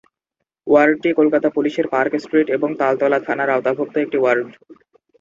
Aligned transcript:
ওয়ার্ডটি 0.67 1.09
কলকাতা 1.19 1.47
পুলিশের 1.49 1.85
Park 1.93 2.13
Street 2.23 2.47
এবং 2.49 2.69
তালতলা 2.79 3.19
থানার 3.27 3.49
আওতাভুক্ত 3.49 3.95
একটি 3.97 4.17
ওয়ার্ড। 4.19 4.47